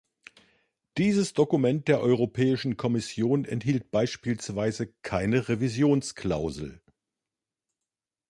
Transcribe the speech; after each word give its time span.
Dieses 0.97 1.33
Dokument 1.35 1.87
der 1.87 2.01
Europäischen 2.01 2.75
Komission 2.75 3.45
enthielt 3.45 3.91
beispielsweise 3.91 4.87
keine 5.03 5.47
Revisionsklausel. 5.47 6.81